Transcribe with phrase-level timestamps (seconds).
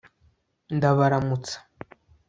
[0.75, 1.55] ndabaramutsa